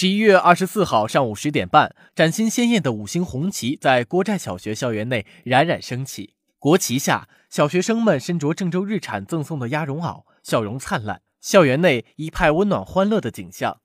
[0.00, 6.34] 十一月二十四号上午十点半，崭新鲜艳的五星红旗在郭寨小学校园内冉冉升起。
[6.60, 13.80] 国旗下，小学生们身着郑州日产赠送的鸭绒袄，笑容灿烂，校园内一派温暖欢乐的景象。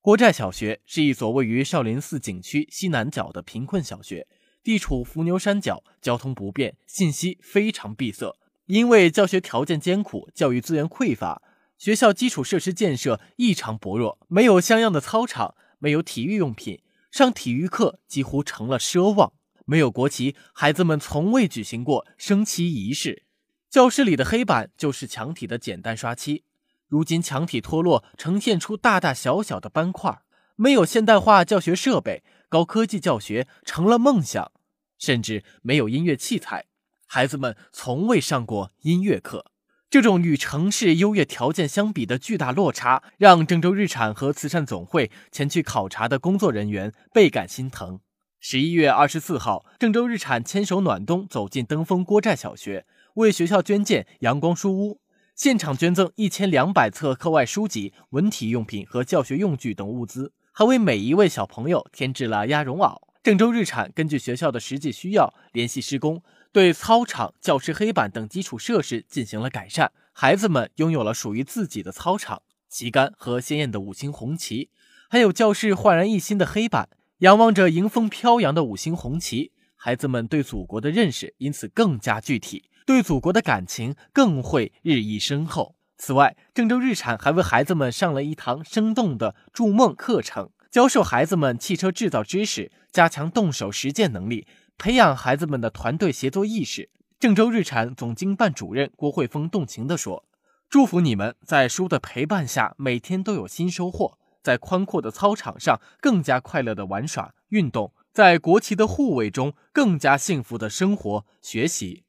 [0.00, 4.28] 郭寨小学是一所位于少林寺景区西南角的贫困小学，
[4.62, 8.36] 地处伏牛山脚，交通不便，信息非常闭塞。
[8.66, 11.42] 因为教学条件艰苦，教育资源匮乏。
[11.84, 16.80] 学校基础设施建设异常薄弱，没有像样的操场，没有体育用品，
[17.10, 19.34] 上体育课几乎成了奢望。
[19.66, 23.24] 没有国旗，孩子们从未举行过升旗仪式。
[23.68, 26.44] 教室里的黑板就是墙体的简单刷漆，
[26.88, 30.22] 如今墙体脱落，呈现出大大小小的斑块。
[30.56, 34.50] 没有现代化教学设备，高科技教学成了梦想，
[34.98, 36.64] 甚至没有音乐器材，
[37.04, 39.50] 孩子们从未上过音乐课。
[39.90, 48.00] 这种与城市优越条件相比的巨大落差，让郑州日产和慈善总会前去考察的工作人员倍感心疼。
[48.40, 55.00] 十一月二十四号，郑州日产牵手暖冬走进登封郭寨小学，为学校捐建阳光书屋，
[55.36, 62.98] 现场捐赠一千两百册课外书籍、文体用品和教学用具等物资，还为每一位小朋友添置了鸭绒袄。
[63.22, 66.20] 郑州日产根据学校的实际需要，联系施工。
[66.54, 74.70] 对操场、教室黑板等基础设施进行了改善，孩子们拥有了属于自己的操场、旗杆和鲜艳的五星红旗，
[75.10, 76.90] 还有教室焕然一新的黑板。
[77.18, 85.74] 仰望着迎风飘扬的五星红旗，孩子们对祖国的认识因此更加具体，对祖国的感情更会日益深厚。
[85.98, 94.46] 此外，郑州日产还为孩子们上了一堂生动的筑梦课程，教授孩子们汽车制造知识，加强动手实践能力。
[94.76, 96.90] 培养孩子们的团队协作意识。
[97.20, 100.26] 郑州日产总经办主任郭慧峰动情地说
[100.68, 112.04] ：“祝福你们在书的陪伴下，每天都有新收获，在宽阔的操场上更加快乐的玩耍运动，在国旗的护卫中更加幸福的生活学习。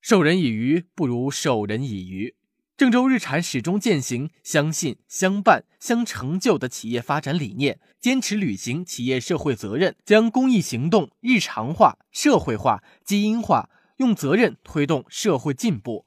[0.00, 2.35] 授人以鱼，不如授人以渔。”
[2.76, 16.04] 郑州日产始终践行相信、相伴、相成就的企业发展理念，坚持履行企业社会责任，将公益行动日常化、社会化、基因化，用责任推动社会进步。